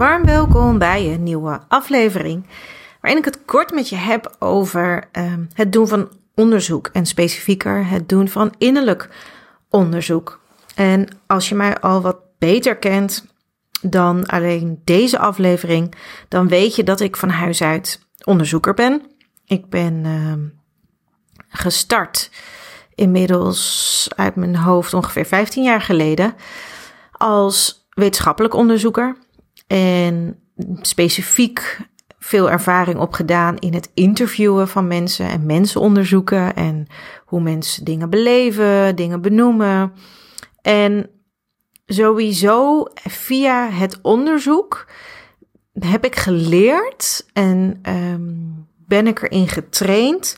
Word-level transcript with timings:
warm 0.00 0.24
welkom 0.24 0.78
bij 0.78 1.12
een 1.12 1.22
nieuwe 1.22 1.60
aflevering. 1.68 2.46
Waarin 3.00 3.18
ik 3.18 3.24
het 3.24 3.44
kort 3.44 3.72
met 3.72 3.88
je 3.88 3.96
heb 3.96 4.36
over 4.38 5.08
ehm, 5.12 5.44
het 5.52 5.72
doen 5.72 5.88
van 5.88 6.08
onderzoek 6.34 6.90
en 6.92 7.06
specifieker 7.06 7.86
het 7.86 8.08
doen 8.08 8.28
van 8.28 8.54
innerlijk 8.58 9.08
onderzoek. 9.68 10.40
En 10.74 11.08
als 11.26 11.48
je 11.48 11.54
mij 11.54 11.78
al 11.78 12.00
wat 12.00 12.16
beter 12.38 12.76
kent 12.76 13.26
dan 13.82 14.26
alleen 14.26 14.80
deze 14.84 15.18
aflevering, 15.18 15.94
dan 16.28 16.48
weet 16.48 16.74
je 16.76 16.82
dat 16.82 17.00
ik 17.00 17.16
van 17.16 17.30
huis 17.30 17.62
uit 17.62 18.06
onderzoeker 18.24 18.74
ben. 18.74 19.02
Ik 19.46 19.68
ben 19.68 20.04
ehm, 20.04 20.40
gestart 21.48 22.30
inmiddels 22.94 24.08
uit 24.16 24.36
mijn 24.36 24.56
hoofd 24.56 24.94
ongeveer 24.94 25.26
15 25.26 25.62
jaar 25.62 25.82
geleden 25.82 26.34
als 27.12 27.88
wetenschappelijk 27.94 28.54
onderzoeker. 28.54 29.16
En 29.70 30.38
specifiek 30.80 31.78
veel 32.18 32.50
ervaring 32.50 32.98
opgedaan 32.98 33.58
in 33.58 33.74
het 33.74 33.90
interviewen 33.94 34.68
van 34.68 34.86
mensen 34.86 35.28
en 35.28 35.46
mensen 35.46 35.80
onderzoeken 35.80 36.54
en 36.54 36.86
hoe 37.24 37.40
mensen 37.40 37.84
dingen 37.84 38.10
beleven, 38.10 38.96
dingen 38.96 39.20
benoemen. 39.20 39.92
En 40.62 41.10
sowieso 41.86 42.86
via 42.94 43.68
het 43.68 43.98
onderzoek 44.02 44.86
heb 45.78 46.04
ik 46.04 46.16
geleerd 46.16 47.26
en 47.32 47.80
um, 47.88 48.66
ben 48.86 49.06
ik 49.06 49.22
erin 49.22 49.48
getraind 49.48 50.36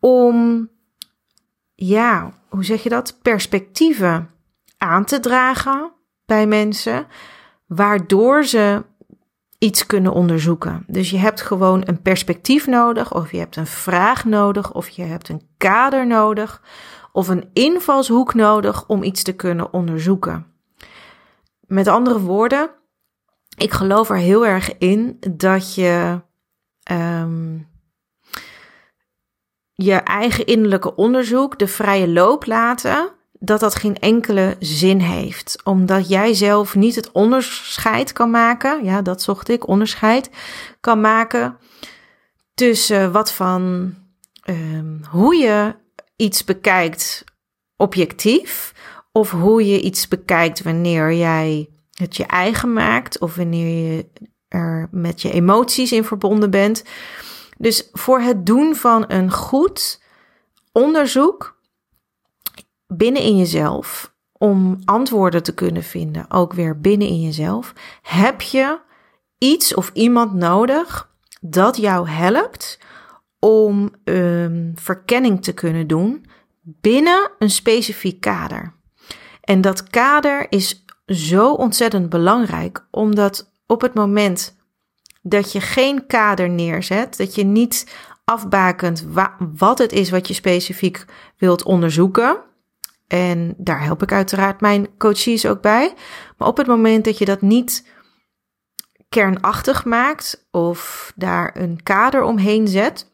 om, 0.00 0.68
ja, 1.74 2.32
hoe 2.48 2.64
zeg 2.64 2.82
je 2.82 2.88
dat? 2.88 3.18
Perspectieven 3.22 4.30
aan 4.78 5.04
te 5.04 5.20
dragen 5.20 5.92
bij 6.26 6.46
mensen, 6.46 7.06
waardoor 7.74 8.44
ze 8.44 8.84
iets 9.58 9.86
kunnen 9.86 10.12
onderzoeken. 10.12 10.84
Dus 10.86 11.10
je 11.10 11.18
hebt 11.18 11.40
gewoon 11.40 11.82
een 11.84 12.02
perspectief 12.02 12.66
nodig, 12.66 13.14
of 13.14 13.30
je 13.30 13.38
hebt 13.38 13.56
een 13.56 13.66
vraag 13.66 14.24
nodig, 14.24 14.72
of 14.72 14.88
je 14.88 15.02
hebt 15.02 15.28
een 15.28 15.48
kader 15.56 16.06
nodig, 16.06 16.62
of 17.12 17.28
een 17.28 17.50
invalshoek 17.52 18.34
nodig 18.34 18.86
om 18.86 19.02
iets 19.02 19.22
te 19.22 19.32
kunnen 19.32 19.72
onderzoeken. 19.72 20.46
Met 21.60 21.88
andere 21.88 22.20
woorden, 22.20 22.70
ik 23.56 23.72
geloof 23.72 24.10
er 24.10 24.16
heel 24.16 24.46
erg 24.46 24.78
in 24.78 25.16
dat 25.30 25.74
je 25.74 26.20
um, 26.90 27.68
je 29.72 29.94
eigen 29.94 30.46
innerlijke 30.46 30.94
onderzoek 30.94 31.58
de 31.58 31.66
vrije 31.66 32.08
loop 32.08 32.46
laten 32.46 33.10
dat 33.38 33.60
dat 33.60 33.74
geen 33.74 33.98
enkele 33.98 34.56
zin 34.58 34.98
heeft. 34.98 35.60
Omdat 35.64 36.08
jij 36.08 36.34
zelf 36.34 36.74
niet 36.74 36.94
het 36.94 37.12
onderscheid 37.12 38.12
kan 38.12 38.30
maken. 38.30 38.84
Ja, 38.84 39.02
dat 39.02 39.22
zocht 39.22 39.48
ik, 39.48 39.68
onderscheid 39.68 40.30
kan 40.80 41.00
maken 41.00 41.56
tussen 42.54 43.12
wat 43.12 43.32
van 43.32 43.94
um, 44.48 45.00
hoe 45.10 45.36
je 45.36 45.74
iets 46.16 46.44
bekijkt 46.44 47.24
objectief. 47.76 48.74
Of 49.12 49.30
hoe 49.30 49.66
je 49.66 49.80
iets 49.80 50.08
bekijkt 50.08 50.62
wanneer 50.62 51.12
jij 51.12 51.68
het 51.92 52.16
je 52.16 52.26
eigen 52.26 52.72
maakt. 52.72 53.18
Of 53.18 53.34
wanneer 53.34 53.94
je 53.94 54.06
er 54.48 54.88
met 54.90 55.22
je 55.22 55.32
emoties 55.32 55.92
in 55.92 56.04
verbonden 56.04 56.50
bent. 56.50 56.84
Dus 57.58 57.88
voor 57.92 58.20
het 58.20 58.46
doen 58.46 58.74
van 58.74 59.04
een 59.08 59.32
goed 59.32 60.02
onderzoek 60.72 61.53
binnen 62.96 63.22
in 63.22 63.36
jezelf, 63.36 64.14
om 64.32 64.78
antwoorden 64.84 65.42
te 65.42 65.54
kunnen 65.54 65.82
vinden, 65.82 66.30
ook 66.30 66.52
weer 66.52 66.80
binnen 66.80 67.08
in 67.08 67.20
jezelf, 67.20 67.72
heb 68.02 68.40
je 68.40 68.78
iets 69.38 69.74
of 69.74 69.90
iemand 69.92 70.32
nodig 70.32 71.12
dat 71.40 71.76
jou 71.76 72.08
helpt 72.08 72.78
om 73.38 73.90
um, 74.04 74.72
verkenning 74.74 75.42
te 75.42 75.52
kunnen 75.52 75.86
doen 75.86 76.26
binnen 76.60 77.30
een 77.38 77.50
specifiek 77.50 78.20
kader. 78.20 78.74
En 79.40 79.60
dat 79.60 79.82
kader 79.82 80.46
is 80.48 80.84
zo 81.06 81.52
ontzettend 81.52 82.08
belangrijk, 82.08 82.86
omdat 82.90 83.52
op 83.66 83.80
het 83.80 83.94
moment 83.94 84.56
dat 85.22 85.52
je 85.52 85.60
geen 85.60 86.06
kader 86.06 86.50
neerzet, 86.50 87.16
dat 87.16 87.34
je 87.34 87.44
niet 87.44 87.94
afbakent 88.24 89.06
wat 89.56 89.78
het 89.78 89.92
is 89.92 90.10
wat 90.10 90.28
je 90.28 90.34
specifiek 90.34 91.04
wilt 91.36 91.62
onderzoeken, 91.62 92.36
en 93.14 93.54
daar 93.56 93.82
help 93.82 94.02
ik 94.02 94.12
uiteraard 94.12 94.60
mijn 94.60 94.96
coaches 94.98 95.46
ook 95.46 95.60
bij. 95.60 95.94
Maar 96.36 96.48
op 96.48 96.56
het 96.56 96.66
moment 96.66 97.04
dat 97.04 97.18
je 97.18 97.24
dat 97.24 97.40
niet 97.40 97.88
kernachtig 99.08 99.84
maakt 99.84 100.46
of 100.50 101.12
daar 101.16 101.56
een 101.56 101.82
kader 101.82 102.22
omheen 102.22 102.68
zet, 102.68 103.12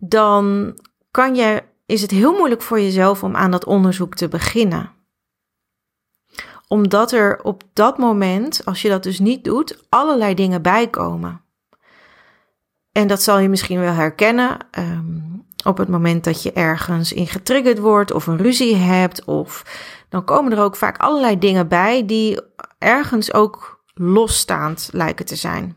dan 0.00 0.74
kan 1.10 1.34
je, 1.34 1.62
is 1.86 2.02
het 2.02 2.10
heel 2.10 2.32
moeilijk 2.32 2.62
voor 2.62 2.80
jezelf 2.80 3.22
om 3.22 3.36
aan 3.36 3.50
dat 3.50 3.64
onderzoek 3.64 4.14
te 4.14 4.28
beginnen. 4.28 4.90
Omdat 6.68 7.12
er 7.12 7.42
op 7.42 7.62
dat 7.72 7.98
moment, 7.98 8.64
als 8.64 8.82
je 8.82 8.88
dat 8.88 9.02
dus 9.02 9.18
niet 9.18 9.44
doet, 9.44 9.84
allerlei 9.88 10.34
dingen 10.34 10.62
bijkomen. 10.62 11.44
En 12.92 13.06
dat 13.06 13.22
zal 13.22 13.38
je 13.38 13.48
misschien 13.48 13.80
wel 13.80 13.92
herkennen. 13.92 14.58
Um, 14.78 15.45
op 15.66 15.76
het 15.76 15.88
moment 15.88 16.24
dat 16.24 16.42
je 16.42 16.52
ergens 16.52 17.12
in 17.12 17.26
getriggerd 17.26 17.78
wordt 17.78 18.12
of 18.12 18.26
een 18.26 18.36
ruzie 18.36 18.76
hebt, 18.76 19.24
of 19.24 19.62
dan 20.08 20.24
komen 20.24 20.52
er 20.52 20.62
ook 20.62 20.76
vaak 20.76 20.98
allerlei 20.98 21.38
dingen 21.38 21.68
bij 21.68 22.06
die 22.06 22.40
ergens 22.78 23.34
ook 23.34 23.84
losstaand 23.94 24.88
lijken 24.92 25.26
te 25.26 25.36
zijn. 25.36 25.76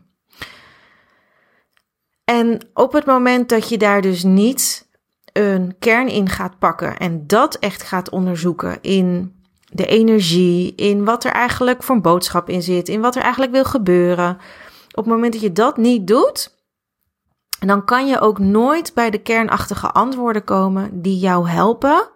En 2.24 2.68
op 2.74 2.92
het 2.92 3.06
moment 3.06 3.48
dat 3.48 3.68
je 3.68 3.78
daar 3.78 4.00
dus 4.00 4.22
niet 4.22 4.88
een 5.32 5.74
kern 5.78 6.08
in 6.08 6.28
gaat 6.28 6.58
pakken 6.58 6.96
en 6.96 7.26
dat 7.26 7.54
echt 7.54 7.82
gaat 7.82 8.10
onderzoeken 8.10 8.78
in 8.80 9.34
de 9.72 9.86
energie, 9.86 10.74
in 10.74 11.04
wat 11.04 11.24
er 11.24 11.32
eigenlijk 11.32 11.82
voor 11.82 11.94
een 11.94 12.02
boodschap 12.02 12.48
in 12.48 12.62
zit, 12.62 12.88
in 12.88 13.00
wat 13.00 13.16
er 13.16 13.22
eigenlijk 13.22 13.52
wil 13.52 13.64
gebeuren. 13.64 14.38
Op 14.90 15.04
het 15.04 15.14
moment 15.14 15.32
dat 15.32 15.42
je 15.42 15.52
dat 15.52 15.76
niet 15.76 16.06
doet, 16.06 16.59
en 17.60 17.66
dan 17.66 17.84
kan 17.84 18.06
je 18.06 18.20
ook 18.20 18.38
nooit 18.38 18.94
bij 18.94 19.10
de 19.10 19.18
kernachtige 19.18 19.90
antwoorden 19.90 20.44
komen 20.44 21.02
die 21.02 21.18
jou 21.18 21.48
helpen 21.48 22.08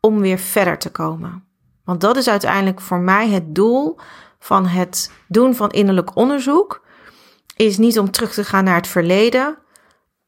om 0.00 0.20
weer 0.20 0.38
verder 0.38 0.78
te 0.78 0.90
komen. 0.90 1.44
Want 1.84 2.00
dat 2.00 2.16
is 2.16 2.28
uiteindelijk 2.28 2.80
voor 2.80 2.98
mij 2.98 3.28
het 3.28 3.54
doel 3.54 3.98
van 4.38 4.66
het 4.66 5.12
doen 5.28 5.54
van 5.54 5.70
innerlijk 5.70 6.16
onderzoek. 6.16 6.84
Is 7.56 7.78
niet 7.78 7.98
om 7.98 8.10
terug 8.10 8.32
te 8.32 8.44
gaan 8.44 8.64
naar 8.64 8.74
het 8.74 8.86
verleden. 8.86 9.58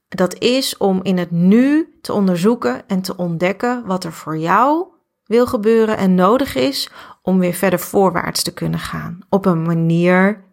Dat 0.09 0.39
is 0.39 0.77
om 0.77 1.01
in 1.03 1.19
het 1.19 1.31
nu 1.31 1.99
te 2.01 2.13
onderzoeken 2.13 2.89
en 2.89 3.03
te 3.03 3.17
ontdekken 3.17 3.87
wat 3.87 4.05
er 4.05 4.13
voor 4.13 4.39
jou 4.39 4.87
wil 5.25 5.47
gebeuren 5.47 5.97
en 5.97 6.15
nodig 6.15 6.55
is 6.55 6.91
om 7.23 7.39
weer 7.39 7.55
verder 7.55 7.79
voorwaarts 7.79 8.43
te 8.43 8.55
kunnen 8.55 8.79
gaan. 8.79 9.19
Op 9.29 9.47
een 9.47 9.63
manier 9.63 10.45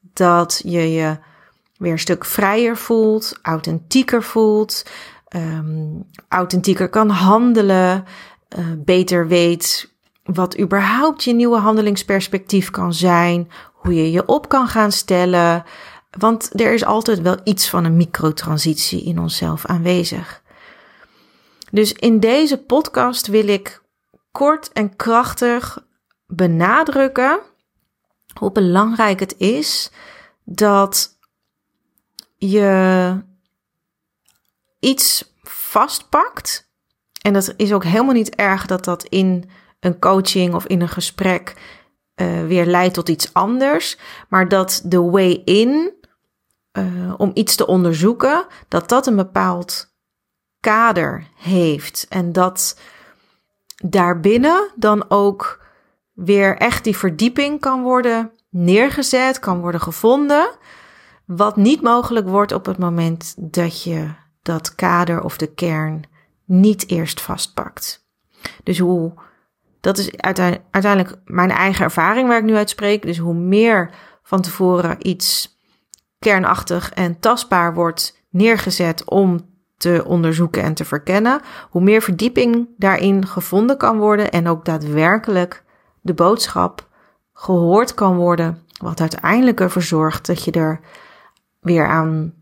dat 0.00 0.60
je 0.64 0.92
je 0.92 1.18
weer 1.80 1.92
een 1.92 1.98
stuk 1.98 2.24
vrijer 2.24 2.76
voelt, 2.76 3.38
authentieker 3.42 4.22
voelt, 4.22 4.86
um, 5.36 6.06
authentieker 6.28 6.88
kan 6.88 7.08
handelen, 7.08 8.04
uh, 8.58 8.66
beter 8.78 9.28
weet 9.28 9.92
wat 10.24 10.58
überhaupt 10.58 11.24
je 11.24 11.32
nieuwe 11.32 11.58
handelingsperspectief 11.58 12.70
kan 12.70 12.94
zijn, 12.94 13.50
hoe 13.72 13.94
je 13.94 14.10
je 14.10 14.26
op 14.26 14.48
kan 14.48 14.68
gaan 14.68 14.92
stellen. 14.92 15.64
Want 16.18 16.60
er 16.60 16.72
is 16.72 16.84
altijd 16.84 17.20
wel 17.20 17.36
iets 17.44 17.68
van 17.68 17.84
een 17.84 17.96
microtransitie 17.96 19.04
in 19.04 19.18
onszelf 19.18 19.66
aanwezig. 19.66 20.42
Dus 21.70 21.92
in 21.92 22.20
deze 22.20 22.58
podcast 22.58 23.26
wil 23.26 23.48
ik 23.48 23.82
kort 24.30 24.72
en 24.72 24.96
krachtig 24.96 25.84
benadrukken 26.26 27.40
hoe 28.38 28.52
belangrijk 28.52 29.20
het 29.20 29.34
is 29.38 29.90
dat 30.44 31.18
je 32.48 33.22
iets 34.78 35.34
vastpakt. 35.42 36.68
En 37.22 37.32
dat 37.32 37.54
is 37.56 37.72
ook 37.72 37.84
helemaal 37.84 38.14
niet 38.14 38.34
erg 38.34 38.66
dat 38.66 38.84
dat 38.84 39.04
in 39.04 39.50
een 39.80 39.98
coaching 39.98 40.54
of 40.54 40.66
in 40.66 40.80
een 40.80 40.88
gesprek 40.88 41.54
uh, 42.16 42.46
weer 42.46 42.66
leidt 42.66 42.94
tot 42.94 43.08
iets 43.08 43.34
anders. 43.34 43.98
Maar 44.28 44.48
dat 44.48 44.82
de 44.84 45.00
way 45.00 45.42
in 45.44 45.92
uh, 46.72 47.14
om 47.16 47.30
iets 47.34 47.56
te 47.56 47.66
onderzoeken, 47.66 48.46
dat 48.68 48.88
dat 48.88 49.06
een 49.06 49.16
bepaald 49.16 49.94
kader 50.60 51.26
heeft. 51.36 52.06
En 52.08 52.32
dat 52.32 52.78
daarbinnen 53.84 54.70
dan 54.74 55.04
ook 55.08 55.64
weer 56.12 56.56
echt 56.56 56.84
die 56.84 56.96
verdieping 56.96 57.60
kan 57.60 57.82
worden 57.82 58.32
neergezet, 58.50 59.38
kan 59.38 59.60
worden 59.60 59.80
gevonden. 59.80 60.50
Wat 61.36 61.56
niet 61.56 61.82
mogelijk 61.82 62.28
wordt 62.28 62.52
op 62.52 62.66
het 62.66 62.78
moment 62.78 63.34
dat 63.38 63.82
je 63.82 64.08
dat 64.42 64.74
kader 64.74 65.22
of 65.22 65.36
de 65.36 65.46
kern 65.46 66.02
niet 66.44 66.88
eerst 66.88 67.20
vastpakt. 67.20 68.06
Dus 68.62 68.78
hoe, 68.78 69.12
dat 69.80 69.98
is 69.98 70.16
uiteindelijk 70.16 71.16
mijn 71.24 71.50
eigen 71.50 71.84
ervaring 71.84 72.28
waar 72.28 72.38
ik 72.38 72.44
nu 72.44 72.54
uit 72.54 72.70
spreek. 72.70 73.02
Dus 73.02 73.18
hoe 73.18 73.34
meer 73.34 73.90
van 74.22 74.40
tevoren 74.40 75.08
iets 75.08 75.58
kernachtig 76.18 76.92
en 76.92 77.20
tastbaar 77.20 77.74
wordt 77.74 78.24
neergezet 78.30 79.04
om 79.04 79.38
te 79.76 80.04
onderzoeken 80.06 80.62
en 80.62 80.74
te 80.74 80.84
verkennen, 80.84 81.40
hoe 81.70 81.82
meer 81.82 82.02
verdieping 82.02 82.68
daarin 82.76 83.26
gevonden 83.26 83.76
kan 83.76 83.98
worden 83.98 84.30
en 84.30 84.48
ook 84.48 84.64
daadwerkelijk 84.64 85.64
de 86.00 86.14
boodschap 86.14 86.88
gehoord 87.32 87.94
kan 87.94 88.16
worden, 88.16 88.62
wat 88.80 89.00
uiteindelijk 89.00 89.60
ervoor 89.60 89.82
zorgt 89.82 90.26
dat 90.26 90.44
je 90.44 90.50
er 90.50 90.80
weer 91.60 91.86
aan 91.86 92.34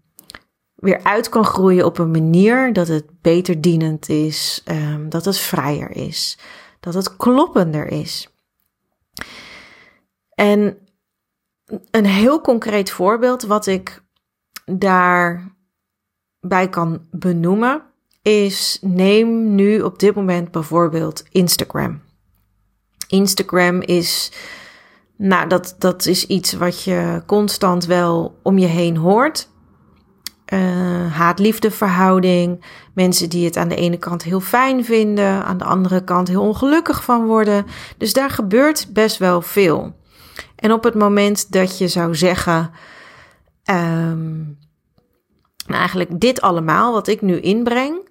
weer 0.74 1.02
uit 1.02 1.28
kan 1.28 1.44
groeien 1.44 1.84
op 1.84 1.98
een 1.98 2.10
manier 2.10 2.72
dat 2.72 2.88
het 2.88 3.20
beter 3.20 3.60
dienend 3.60 4.08
is, 4.08 4.62
um, 4.64 5.08
dat 5.08 5.24
het 5.24 5.38
vrijer 5.38 5.90
is, 5.90 6.38
dat 6.80 6.94
het 6.94 7.16
kloppender 7.16 7.86
is. 7.86 8.28
En 10.34 10.78
een 11.90 12.06
heel 12.06 12.40
concreet 12.40 12.90
voorbeeld 12.90 13.42
wat 13.42 13.66
ik 13.66 14.02
daarbij 14.64 15.48
kan 16.70 17.06
benoemen 17.10 17.82
is 18.22 18.78
neem 18.80 19.54
nu 19.54 19.80
op 19.80 19.98
dit 19.98 20.14
moment 20.14 20.50
bijvoorbeeld 20.50 21.24
Instagram. 21.30 22.00
Instagram 23.08 23.80
is, 23.80 24.32
nou, 25.18 25.48
dat, 25.48 25.74
dat 25.78 26.06
is 26.06 26.26
iets 26.26 26.52
wat 26.52 26.82
je 26.82 27.22
constant 27.26 27.84
wel 27.86 28.38
om 28.42 28.58
je 28.58 28.66
heen 28.66 28.96
hoort. 28.96 29.48
Uh, 30.52 31.12
haat-liefde 31.12 31.70
verhouding. 31.70 32.64
Mensen 32.94 33.28
die 33.28 33.44
het 33.44 33.56
aan 33.56 33.68
de 33.68 33.76
ene 33.76 33.96
kant 33.96 34.22
heel 34.22 34.40
fijn 34.40 34.84
vinden, 34.84 35.44
aan 35.44 35.58
de 35.58 35.64
andere 35.64 36.04
kant 36.04 36.28
heel 36.28 36.42
ongelukkig 36.42 37.04
van 37.04 37.26
worden. 37.26 37.66
Dus 37.96 38.12
daar 38.12 38.30
gebeurt 38.30 38.88
best 38.92 39.18
wel 39.18 39.42
veel. 39.42 39.96
En 40.56 40.72
op 40.72 40.84
het 40.84 40.94
moment 40.94 41.52
dat 41.52 41.78
je 41.78 41.88
zou 41.88 42.14
zeggen, 42.14 42.70
um, 43.70 44.58
eigenlijk 45.66 46.20
dit 46.20 46.40
allemaal 46.40 46.92
wat 46.92 47.08
ik 47.08 47.22
nu 47.22 47.40
inbreng, 47.40 48.08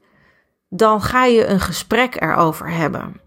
dan 0.70 1.02
ga 1.02 1.26
je 1.26 1.46
een 1.46 1.60
gesprek 1.60 2.22
erover 2.22 2.72
hebben. 2.72 3.22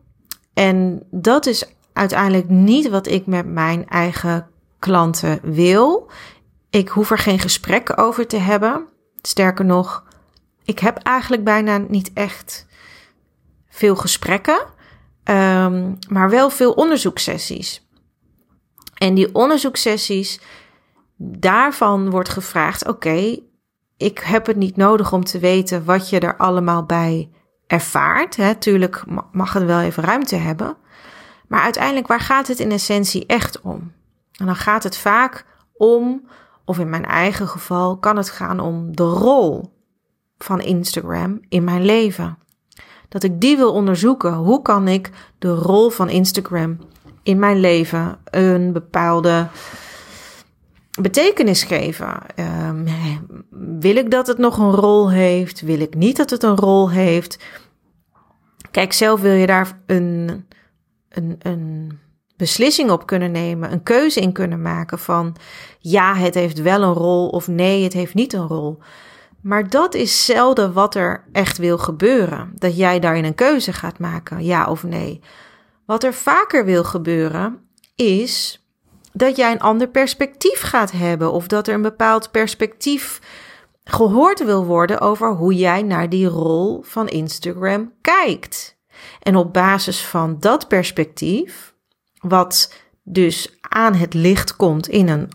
En 0.54 1.02
dat 1.10 1.46
is 1.46 1.74
uiteindelijk 1.92 2.48
niet 2.48 2.88
wat 2.88 3.06
ik 3.06 3.26
met 3.26 3.46
mijn 3.46 3.88
eigen 3.88 4.46
klanten 4.78 5.40
wil. 5.42 6.10
Ik 6.70 6.88
hoef 6.88 7.10
er 7.10 7.18
geen 7.18 7.38
gesprek 7.38 7.98
over 8.00 8.26
te 8.26 8.36
hebben. 8.36 8.86
Sterker 9.22 9.64
nog, 9.64 10.04
ik 10.64 10.78
heb 10.78 10.96
eigenlijk 10.96 11.44
bijna 11.44 11.76
niet 11.76 12.10
echt 12.12 12.66
veel 13.68 13.96
gesprekken, 13.96 14.66
um, 15.24 15.98
maar 16.08 16.30
wel 16.30 16.50
veel 16.50 16.72
onderzoekssessies. 16.72 17.88
En 18.94 19.14
die 19.14 19.34
onderzoekssessies, 19.34 20.40
daarvan 21.16 22.10
wordt 22.10 22.28
gevraagd: 22.28 22.86
oké, 22.88 23.38
ik 23.96 24.18
heb 24.18 24.46
het 24.46 24.56
niet 24.56 24.76
nodig 24.76 25.12
om 25.12 25.24
te 25.24 25.38
weten 25.38 25.84
wat 25.84 26.08
je 26.08 26.20
er 26.20 26.36
allemaal 26.36 26.84
bij 26.84 27.30
ervaart. 27.66 28.36
Hè. 28.36 28.54
Tuurlijk 28.54 29.02
mag 29.32 29.52
het 29.52 29.64
wel 29.64 29.80
even 29.80 30.04
ruimte 30.04 30.36
hebben. 30.36 30.76
Maar 31.50 31.62
uiteindelijk, 31.62 32.06
waar 32.06 32.20
gaat 32.20 32.48
het 32.48 32.60
in 32.60 32.70
essentie 32.70 33.26
echt 33.26 33.60
om? 33.60 33.92
En 34.32 34.46
dan 34.46 34.56
gaat 34.56 34.82
het 34.82 34.96
vaak 34.96 35.44
om, 35.72 36.28
of 36.64 36.78
in 36.78 36.90
mijn 36.90 37.04
eigen 37.04 37.48
geval, 37.48 37.98
kan 37.98 38.16
het 38.16 38.30
gaan 38.30 38.60
om 38.60 38.96
de 38.96 39.02
rol 39.02 39.72
van 40.38 40.60
Instagram 40.60 41.40
in 41.48 41.64
mijn 41.64 41.84
leven. 41.84 42.38
Dat 43.08 43.22
ik 43.22 43.40
die 43.40 43.56
wil 43.56 43.72
onderzoeken. 43.72 44.34
Hoe 44.34 44.62
kan 44.62 44.88
ik 44.88 45.10
de 45.38 45.54
rol 45.54 45.90
van 45.90 46.08
Instagram 46.08 46.78
in 47.22 47.38
mijn 47.38 47.60
leven 47.60 48.18
een 48.24 48.72
bepaalde 48.72 49.48
betekenis 51.00 51.62
geven? 51.62 52.18
Um, 52.66 52.86
wil 53.80 53.96
ik 53.96 54.10
dat 54.10 54.26
het 54.26 54.38
nog 54.38 54.58
een 54.58 54.74
rol 54.74 55.10
heeft? 55.10 55.60
Wil 55.60 55.80
ik 55.80 55.94
niet 55.94 56.16
dat 56.16 56.30
het 56.30 56.42
een 56.42 56.56
rol 56.56 56.90
heeft? 56.90 57.38
Kijk, 58.70 58.92
zelf 58.92 59.20
wil 59.20 59.34
je 59.34 59.46
daar 59.46 59.78
een, 59.86 60.44
een, 61.10 61.36
een 61.38 61.98
beslissing 62.36 62.90
op 62.90 63.06
kunnen 63.06 63.30
nemen, 63.30 63.72
een 63.72 63.82
keuze 63.82 64.20
in 64.20 64.32
kunnen 64.32 64.62
maken 64.62 64.98
van 64.98 65.36
ja, 65.78 66.14
het 66.14 66.34
heeft 66.34 66.60
wel 66.60 66.82
een 66.82 66.92
rol 66.92 67.28
of 67.28 67.48
nee, 67.48 67.82
het 67.82 67.92
heeft 67.92 68.14
niet 68.14 68.32
een 68.32 68.46
rol. 68.46 68.78
Maar 69.42 69.70
dat 69.70 69.94
is 69.94 70.24
zelden 70.24 70.72
wat 70.72 70.94
er 70.94 71.24
echt 71.32 71.58
wil 71.58 71.78
gebeuren. 71.78 72.52
Dat 72.54 72.76
jij 72.76 73.00
daarin 73.00 73.24
een 73.24 73.34
keuze 73.34 73.72
gaat 73.72 73.98
maken, 73.98 74.44
ja 74.44 74.66
of 74.66 74.82
nee. 74.82 75.20
Wat 75.86 76.04
er 76.04 76.14
vaker 76.14 76.64
wil 76.64 76.84
gebeuren 76.84 77.58
is 77.94 78.64
dat 79.12 79.36
jij 79.36 79.52
een 79.52 79.60
ander 79.60 79.88
perspectief 79.88 80.60
gaat 80.60 80.90
hebben 80.90 81.32
of 81.32 81.46
dat 81.46 81.68
er 81.68 81.74
een 81.74 81.82
bepaald 81.82 82.30
perspectief 82.30 83.20
gehoord 83.84 84.44
wil 84.44 84.64
worden 84.64 85.00
over 85.00 85.32
hoe 85.32 85.54
jij 85.54 85.82
naar 85.82 86.08
die 86.08 86.26
rol 86.26 86.82
van 86.82 87.08
Instagram 87.08 87.92
kijkt. 88.00 88.78
En 89.22 89.36
op 89.36 89.52
basis 89.52 90.04
van 90.04 90.36
dat 90.40 90.68
perspectief, 90.68 91.74
wat 92.20 92.74
dus 93.02 93.58
aan 93.60 93.94
het 93.94 94.14
licht 94.14 94.56
komt 94.56 94.88
in 94.88 95.08
een, 95.08 95.28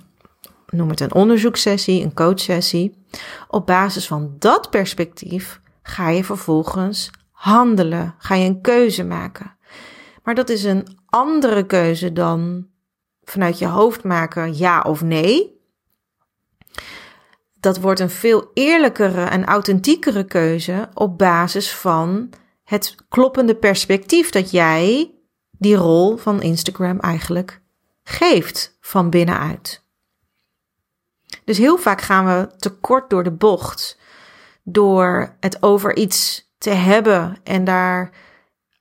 noem 0.70 0.90
het 0.90 1.00
een 1.00 1.14
onderzoekssessie, 1.14 2.04
een 2.04 2.14
coachsessie, 2.14 3.06
op 3.48 3.66
basis 3.66 4.08
van 4.08 4.36
dat 4.40 4.70
perspectief 4.70 5.62
ga 5.82 6.10
je 6.10 6.24
vervolgens 6.24 7.10
handelen, 7.32 8.16
ga 8.18 8.36
je 8.36 8.46
een 8.46 8.62
keuze 8.62 9.04
maken. 9.04 9.58
Maar 10.24 10.36
dat 10.36 10.50
is 10.50 10.64
een 10.64 10.98
andere 11.06 11.66
keuze 11.66 12.14
dan 12.14 12.68
vanuit 13.24 13.60
je 13.60 13.68
hoofd 13.68 14.04
maken 14.04 14.58
ja 14.58 14.82
of 14.82 15.02
nee 15.02 15.56
dat 17.66 17.80
wordt 17.80 18.00
een 18.00 18.10
veel 18.10 18.52
eerlijkere 18.54 19.24
en 19.24 19.46
authentiekere 19.46 20.24
keuze 20.24 20.90
op 20.94 21.18
basis 21.18 21.74
van 21.74 22.30
het 22.66 22.96
kloppende 23.10 23.56
perspectief 23.56 24.30
dat 24.30 24.52
jij 24.52 25.14
die 25.52 25.76
rol 25.76 26.18
van 26.18 26.42
Instagram 26.42 27.00
eigenlijk 27.00 27.62
geeft 28.04 28.78
van 28.82 29.10
binnenuit. 29.10 29.84
Dus 31.44 31.58
heel 31.58 31.78
vaak 31.78 32.02
gaan 32.02 32.26
we 32.26 32.56
tekort 32.58 33.10
door 33.10 33.24
de 33.24 33.32
bocht 33.32 34.00
door 34.64 35.36
het 35.40 35.64
over 35.64 35.96
iets 35.96 36.52
te 36.58 36.70
hebben 36.70 37.38
en 37.44 37.64
daar 37.64 38.12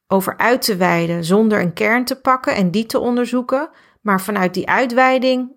over 0.06 0.36
uit 0.36 0.62
te 0.62 0.76
wijden 0.76 1.24
zonder 1.24 1.60
een 1.60 1.72
kern 1.72 2.04
te 2.04 2.20
pakken 2.20 2.54
en 2.54 2.70
die 2.70 2.86
te 2.86 2.98
onderzoeken, 2.98 3.70
maar 4.00 4.20
vanuit 4.20 4.54
die 4.54 4.68
uitweiding 4.68 5.52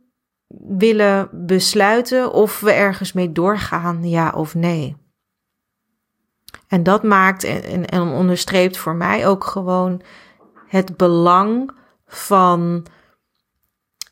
willen 0.77 1.29
besluiten 1.31 2.33
of 2.33 2.59
we 2.59 2.71
ergens 2.71 3.13
mee 3.13 3.31
doorgaan, 3.31 4.09
ja 4.09 4.31
of 4.35 4.55
nee. 4.55 4.95
En 6.67 6.83
dat 6.83 7.03
maakt 7.03 7.43
en, 7.43 7.85
en 7.85 8.01
onderstreept 8.01 8.77
voor 8.77 8.95
mij 8.95 9.27
ook 9.27 9.43
gewoon 9.43 10.01
het 10.67 10.97
belang 10.97 11.71
van 12.05 12.85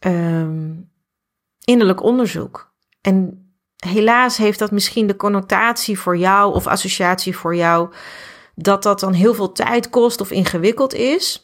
um, 0.05 0.91
innerlijk 1.63 2.03
onderzoek. 2.03 2.73
En 3.01 3.49
helaas 3.75 4.37
heeft 4.37 4.59
dat 4.59 4.71
misschien 4.71 5.07
de 5.07 5.15
connotatie 5.15 5.99
voor 5.99 6.17
jou 6.17 6.53
of 6.53 6.67
associatie 6.67 7.37
voor 7.37 7.55
jou 7.55 7.93
dat 8.55 8.83
dat 8.83 8.99
dan 8.99 9.13
heel 9.13 9.33
veel 9.33 9.51
tijd 9.51 9.89
kost 9.89 10.21
of 10.21 10.31
ingewikkeld 10.31 10.93
is. 10.93 11.43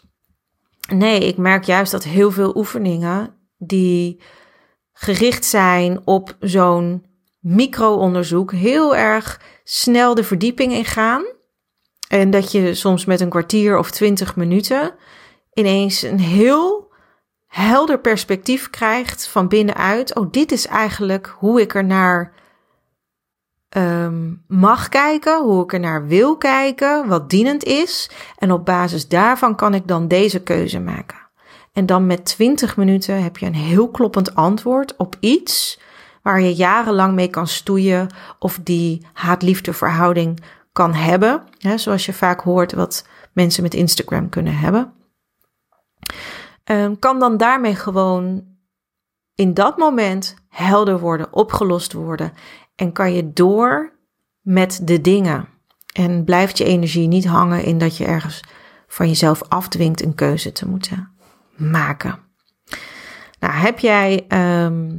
Nee, 0.94 1.20
ik 1.20 1.38
merk 1.38 1.64
juist 1.64 1.92
dat 1.92 2.04
heel 2.04 2.32
veel 2.32 2.56
oefeningen 2.56 3.36
die 3.58 4.22
gericht 4.94 5.46
zijn 5.46 6.02
op 6.06 6.36
zo'n 6.40 7.06
micro-onderzoek 7.40 8.52
heel 8.52 8.96
erg 8.96 9.42
snel 9.72 10.16
de 10.16 10.24
verdieping 10.24 10.74
ingaan. 10.74 11.26
En 12.08 12.30
dat 12.30 12.52
je 12.52 12.74
soms 12.74 13.06
met 13.06 13.22
een 13.22 13.30
kwartier 13.30 13.78
of 13.78 13.92
twintig 13.92 14.36
minuten 14.36 14.94
ineens 15.54 16.02
een 16.02 16.20
heel 16.20 16.92
helder 17.48 18.00
perspectief 18.00 18.70
krijgt 18.70 19.28
van 19.28 19.48
binnenuit. 19.48 20.16
Oh, 20.16 20.32
dit 20.32 20.52
is 20.52 20.68
eigenlijk 20.68 21.36
hoe 21.38 21.62
ik 21.62 21.76
er 21.76 21.84
naar 21.84 22.34
um, 23.78 24.44
mag 24.48 24.90
kijken, 24.90 25.44
hoe 25.44 25.64
ik 25.64 25.74
er 25.74 25.80
naar 25.80 26.08
wil 26.08 26.38
kijken, 26.38 27.08
wat 27.08 27.30
dienend 27.30 27.64
is. 27.64 28.10
En 28.38 28.52
op 28.52 28.66
basis 28.66 29.08
daarvan 29.08 29.56
kan 29.56 29.74
ik 29.74 29.88
dan 29.88 30.08
deze 30.08 30.44
keuze 30.44 30.80
maken. 30.80 31.30
En 31.74 31.86
dan 31.86 32.06
met 32.06 32.26
20 32.26 32.78
minuten 32.78 33.24
heb 33.24 33.38
je 33.38 33.46
een 33.46 33.56
heel 33.56 33.90
kloppend 33.90 34.36
antwoord 34.36 34.96
op 34.98 35.16
iets 35.20 35.80
waar 36.22 36.42
je 36.42 36.56
jarenlang 36.56 37.14
mee 37.14 37.28
kan 37.28 37.48
stoeien 37.48 38.08
of 38.40 38.60
die 38.64 39.06
haat-liefde 39.14 39.74
verhouding 39.74 40.40
kan 40.72 40.94
hebben. 40.94 41.44
Zoals 41.76 42.06
je 42.06 42.14
vaak 42.14 42.42
hoort 42.42 42.74
wat 42.74 43.08
mensen 43.34 43.64
met 43.64 43.74
Instagram 43.74 44.30
kunnen 44.30 44.58
hebben. 44.58 44.94
Um, 46.66 47.00
kan 47.00 47.20
dan 47.20 47.38
daarmee 47.38 47.76
gewoon 47.76 48.44
in 49.36 49.54
dat 49.54 49.78
moment 49.78 50.36
helder 50.50 51.00
worden, 51.00 51.34
opgelost 51.34 51.94
worden. 51.94 52.34
En 52.76 52.92
kan 52.92 53.14
je 53.14 53.34
door 53.34 53.94
met 54.42 54.82
de 54.84 55.02
dingen. 55.02 55.48
En 55.94 56.24
blijft 56.24 56.58
je 56.58 56.64
energie 56.64 57.08
niet 57.08 57.26
hangen 57.26 57.64
in 57.64 57.78
dat 57.78 57.98
je 57.98 58.06
ergens 58.06 58.44
van 58.88 59.08
jezelf 59.08 59.42
afdwingt 59.48 60.02
een 60.02 60.16
keuze 60.16 60.52
te 60.52 60.68
moeten 60.68 61.12
maken. 61.56 62.20
Nou, 63.40 63.54
heb 63.54 63.80
jij, 63.80 64.26
ehm, 64.28 64.98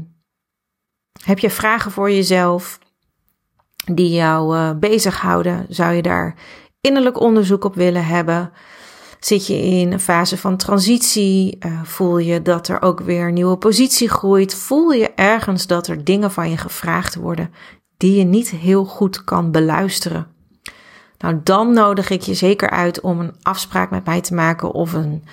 heb 1.25 1.39
je 1.39 1.51
vragen 1.51 1.91
voor 1.91 2.11
jezelf 2.11 2.79
die 3.85 4.11
jou 4.11 4.57
uh, 4.57 4.71
bezighouden? 4.79 5.67
Zou 5.69 5.93
je 5.93 6.03
daar 6.03 6.35
innerlijk 6.81 7.21
onderzoek 7.21 7.65
op 7.65 7.75
willen 7.75 8.05
hebben? 8.05 8.53
Zit 9.21 9.47
je 9.47 9.55
in 9.55 9.93
een 9.93 10.01
fase 10.01 10.37
van 10.37 10.57
transitie? 10.57 11.59
Uh, 11.67 11.83
voel 11.85 12.19
je 12.19 12.43
dat 12.43 12.69
er 12.69 12.83
ook 12.83 13.01
weer 13.01 13.27
een 13.27 13.35
nieuwe 13.35 13.57
positie 13.57 14.09
groeit? 14.09 14.55
Voel 14.55 14.91
je 14.91 15.11
ergens 15.15 15.67
dat 15.67 15.87
er 15.87 16.05
dingen 16.05 16.31
van 16.31 16.51
je 16.51 16.57
gevraagd 16.57 17.15
worden 17.15 17.51
die 17.97 18.17
je 18.17 18.25
niet 18.25 18.51
heel 18.51 18.85
goed 18.85 19.25
kan 19.25 19.51
beluisteren? 19.51 20.27
Nou, 21.19 21.41
dan 21.43 21.73
nodig 21.73 22.11
ik 22.11 22.23
je 22.23 22.35
zeker 22.35 22.71
uit 22.71 23.01
om 23.01 23.21
een 23.21 23.35
afspraak 23.43 23.91
met 23.91 24.05
mij 24.05 24.21
te 24.21 24.35
maken 24.35 24.73
of 24.73 24.93
een 24.93 25.25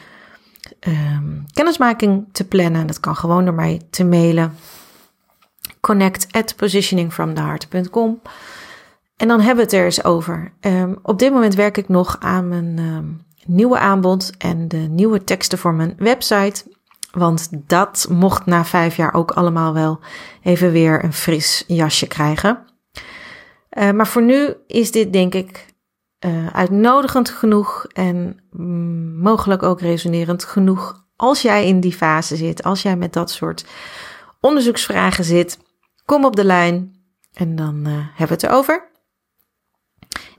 um, 0.88 1.46
kennismaking 1.54 2.26
te 2.32 2.48
plannen. 2.48 2.88
Dat 2.88 3.00
kan 3.00 3.16
gewoon 3.16 3.46
door 3.46 3.54
mij 3.54 3.82
te 3.90 4.04
mailen. 4.04 4.56
Connect 5.80 6.28
at 6.32 6.56
positioningfromtheheart.com. 6.56 8.22
En 9.18 9.28
dan 9.28 9.40
hebben 9.40 9.56
we 9.56 9.62
het 9.62 9.74
er 9.74 9.86
eens 9.86 10.04
over. 10.04 10.52
Um, 10.62 10.98
op 11.04 11.20
dit 11.20 11.32
moment 11.32 11.56
werk 11.56 11.78
ik 11.78 11.88
nog 11.88 12.18
aan 12.20 12.48
mijn 12.48 12.78
um, 12.78 13.22
nieuwe 13.46 13.78
aanbod 13.78 14.32
en 14.38 14.68
de 14.68 14.78
nieuwe 14.78 15.24
teksten 15.24 15.58
voor 15.58 15.74
mijn 15.74 15.94
website. 15.98 16.64
Want 17.12 17.50
dat 17.52 18.08
mocht 18.10 18.46
na 18.46 18.66
vijf 18.66 18.96
jaar 18.96 19.14
ook 19.14 19.32
allemaal 19.32 19.74
wel 19.74 20.00
even 20.44 20.72
weer 20.72 21.04
een 21.04 21.14
fris 21.14 21.64
jasje 21.68 22.08
krijgen. 22.08 22.60
Uh, 23.78 23.92
maar 23.92 24.08
voor 24.08 24.22
nu 24.22 24.54
is 24.68 24.92
dit 24.92 25.14
denk 25.14 25.34
ik 25.34 25.66
uh, 26.26 26.48
uitnodigend 26.48 27.30
genoeg 27.30 27.86
en 27.94 28.40
mm, 28.52 29.18
mogelijk 29.18 29.64
ook 29.64 29.82
resonerend 29.82 30.44
genoeg 30.44 31.08
als 31.16 31.42
jij 31.42 31.68
in 31.68 31.80
die 31.80 31.94
fase 31.94 32.36
zit, 32.36 32.64
als 32.64 32.82
jij 32.82 32.96
met 32.96 33.14
dat 33.14 33.32
soort 33.32 33.66
onderzoeksvragen 34.40 35.24
zit. 35.24 35.60
Kom 36.10 36.26
op 36.26 36.36
de 36.36 36.46
lijn 36.46 36.96
en 37.34 37.56
dan 37.56 37.88
uh, 37.88 37.94
hebben 37.94 38.28
we 38.28 38.34
het 38.34 38.44
erover. 38.44 38.92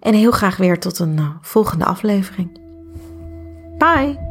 En 0.01 0.15
heel 0.15 0.31
graag 0.31 0.57
weer 0.57 0.81
tot 0.81 0.99
een 0.99 1.17
uh, 1.17 1.37
volgende 1.41 1.85
aflevering. 1.85 2.59
Bye! 3.79 4.30